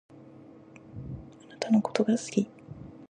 [1.43, 2.49] あなたのことが好き。